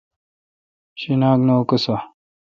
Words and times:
شیناک 0.99 1.39
نہ 1.47 1.53
اکوسہ۔ 1.59 1.95